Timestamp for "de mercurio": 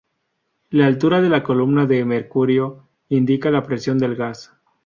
1.85-2.87